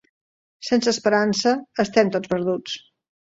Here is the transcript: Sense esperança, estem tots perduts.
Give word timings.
Sense 0.69 0.89
esperança, 0.93 1.53
estem 1.85 2.11
tots 2.17 2.31
perduts. 2.35 2.81